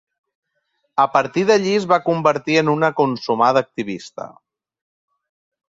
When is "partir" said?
1.17-1.43